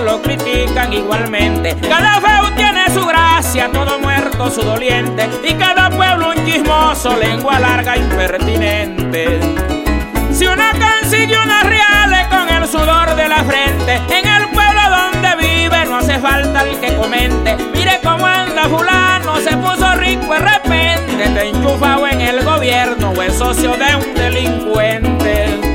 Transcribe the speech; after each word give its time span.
Lo 0.00 0.20
critican 0.20 0.92
igualmente. 0.92 1.74
Cada 1.88 2.20
feo 2.20 2.54
tiene 2.54 2.88
su 2.90 3.04
gracia, 3.06 3.70
todo 3.72 3.98
muerto 3.98 4.50
su 4.50 4.62
doliente. 4.62 5.28
Y 5.42 5.54
cada 5.54 5.90
pueblo 5.90 6.30
un 6.30 6.44
chismoso, 6.44 7.16
lengua 7.16 7.58
larga, 7.58 7.96
impertinente. 7.96 9.40
Si 10.32 10.46
uno 10.46 10.64
consigue 10.72 11.36
unas 11.38 11.64
reales 11.64 12.26
con 12.28 12.48
el 12.48 12.66
sudor 12.68 13.14
de 13.16 13.28
la 13.28 13.44
frente, 13.44 13.94
en 14.10 14.28
el 14.28 14.48
pueblo 14.50 14.80
donde 14.90 15.36
vive 15.36 15.84
no 15.86 15.96
hace 15.96 16.18
falta 16.18 16.62
el 16.62 16.78
que 16.78 16.94
comente. 16.94 17.56
Mire 17.72 18.00
cómo 18.02 18.26
anda 18.26 18.64
fulano, 18.64 19.36
se 19.36 19.56
puso 19.56 19.94
rico 19.96 20.34
de 20.34 20.38
repente, 20.40 21.24
está 21.24 21.42
enchufado 21.42 22.06
en 22.06 22.20
el 22.20 22.44
gobierno 22.44 23.12
o 23.16 23.22
es 23.22 23.34
socio 23.34 23.76
de 23.76 23.96
un 23.96 24.14
delincuente. 24.14 25.65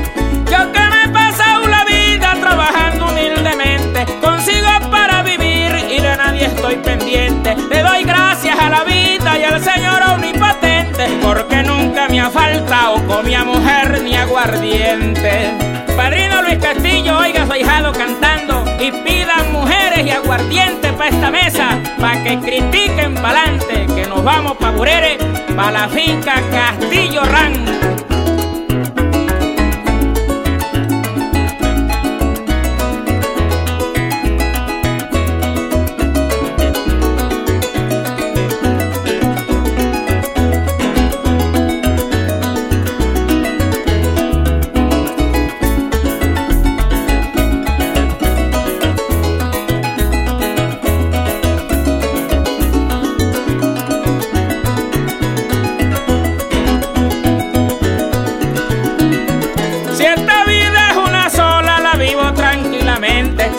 Aguardiente. 14.42 15.50
Padrino 15.96 16.42
Luis 16.42 16.58
Castillo, 16.58 17.18
oiga 17.18 17.46
su 17.46 17.52
ahijado 17.52 17.92
cantando 17.92 18.64
y 18.80 18.90
pidan 18.90 19.52
mujeres 19.52 20.04
y 20.04 20.10
aguardiente 20.10 20.92
para 20.94 21.10
esta 21.10 21.30
mesa, 21.30 21.78
para 22.00 22.22
que 22.24 22.38
critiquen 22.40 23.14
pa'lante, 23.14 23.86
que 23.94 24.06
nos 24.08 24.24
vamos 24.24 24.56
pa' 24.56 24.70
Burere, 24.70 25.18
pa' 25.54 25.70
la 25.70 25.88
finca 25.88 26.34
Castillo 26.50 27.22
Ran. 27.24 27.71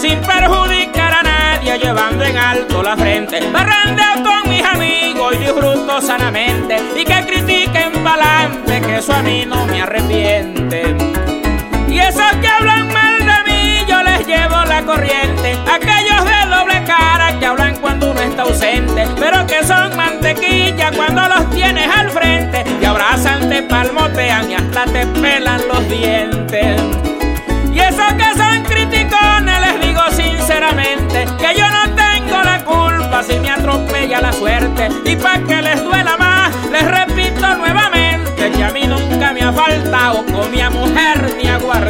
Sin 0.03 0.19
perjudicar 0.19 1.13
a 1.13 1.23
nadie, 1.23 1.79
llevando 1.79 2.25
en 2.25 2.37
alto 2.37 2.83
la 2.83 2.97
frente. 2.97 3.39
Barrandeo 3.51 4.21
con 4.21 4.51
mis 4.51 4.61
amigos 4.61 5.33
y 5.33 5.37
disfruto 5.37 6.01
sanamente, 6.01 6.75
y 6.93 7.05
que 7.05 7.25
critiquen 7.25 8.03
pa'lante, 8.03 8.81
que 8.81 8.97
eso 8.97 9.13
a 9.13 9.21
mí 9.21 9.45
no 9.45 9.65
me 9.65 9.81
arrepiente. 9.81 10.93
Y 11.87 11.99
esos 11.99 12.33
que 12.41 12.47
hablan 12.49 12.91
mal 12.91 13.17
de 13.17 13.49
mí, 13.49 13.77
yo 13.87 14.03
les 14.03 14.27
llevo 14.27 14.65
la 14.65 14.81
corriente. 14.81 15.57
Aquellos 15.71 16.25
de 16.25 16.53
doble 16.53 16.83
cara 16.83 17.39
que 17.39 17.45
hablan 17.45 17.77
cuando 17.77 18.11
uno 18.11 18.19
está 18.19 18.41
ausente, 18.41 19.07
pero 19.17 19.47
que 19.47 19.63
son 19.63 19.95
mantequilla 19.95 20.91
cuando 20.91 21.21
los 21.29 21.49
tienes 21.51 21.87
al 21.87 22.09
frente. 22.09 22.65
Te 22.65 22.85
abrazan, 22.85 23.47
te 23.47 23.63
palmotean 23.63 24.51
y 24.51 24.55
hasta 24.55 24.83
te 24.83 25.05
pelan 25.21 25.61